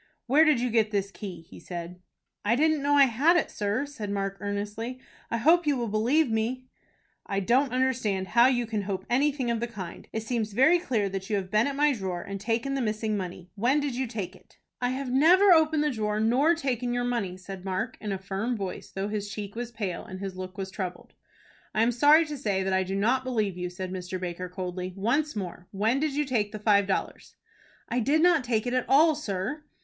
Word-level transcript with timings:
"Where 0.25 0.45
did 0.45 0.59
you 0.59 0.71
get 0.71 0.89
this 0.89 1.11
key?" 1.11 1.41
he 1.41 1.59
said. 1.59 2.01
"I 2.43 2.55
didn't 2.55 2.81
know 2.81 2.95
I 2.97 3.03
had 3.05 3.37
it, 3.37 3.51
sir," 3.51 3.85
said 3.85 4.09
Mark, 4.09 4.35
earnestly. 4.39 4.99
"I 5.29 5.37
hope 5.37 5.67
you 5.67 5.77
will 5.77 5.89
believe 5.89 6.31
me." 6.31 6.65
"I 7.27 7.39
don't 7.39 7.71
understand 7.71 8.29
how 8.29 8.47
you 8.47 8.65
can 8.65 8.81
hope 8.81 9.05
anything 9.11 9.51
of 9.51 9.59
the 9.59 9.67
kind. 9.67 10.07
It 10.11 10.23
seems 10.23 10.53
very 10.53 10.79
clear 10.79 11.07
that 11.09 11.29
you 11.29 11.35
have 11.35 11.51
been 11.51 11.67
at 11.67 11.75
my 11.75 11.93
drawer, 11.93 12.23
and 12.23 12.41
taken 12.41 12.73
the 12.73 12.81
missing 12.81 13.15
money. 13.15 13.51
When 13.53 13.79
did 13.79 13.93
you 13.95 14.07
take 14.07 14.35
it?" 14.35 14.57
"I 14.81 14.89
have 14.89 15.11
never 15.11 15.51
opened 15.53 15.83
the 15.83 15.91
drawer, 15.91 16.19
nor 16.19 16.55
taken 16.55 16.93
your 16.95 17.03
money," 17.03 17.37
said 17.37 17.63
Mark, 17.63 17.95
in 18.01 18.11
a 18.11 18.17
firm 18.17 18.57
voice, 18.57 18.89
though 18.89 19.07
his 19.07 19.29
cheek 19.31 19.55
was 19.55 19.71
pale, 19.71 20.03
and 20.03 20.19
his 20.19 20.35
look 20.35 20.57
was 20.57 20.71
troubled. 20.71 21.13
"I 21.75 21.83
am 21.83 21.91
sorry 21.91 22.25
to 22.25 22.39
say 22.39 22.63
that 22.63 22.73
I 22.73 22.81
do 22.81 22.95
not 22.95 23.23
believe 23.23 23.55
you," 23.55 23.69
said 23.69 23.91
Mr. 23.91 24.19
Baker, 24.19 24.49
coldly. 24.49 24.93
"Once 24.97 25.35
more, 25.35 25.67
when 25.69 25.99
did 25.99 26.13
you 26.15 26.25
take 26.25 26.51
the 26.51 26.57
five 26.57 26.87
dollars?" 26.87 27.35
"I 27.87 27.99
did 27.99 28.23
not 28.23 28.43
take 28.43 28.65
it 28.65 28.73
at 28.73 28.89
all, 28.89 29.13
sir." 29.13 29.63